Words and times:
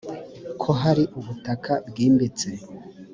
ko 0.61 0.69
hatari 0.81 1.03
ubutaka 1.19 1.71
bwimbitse 1.87 2.49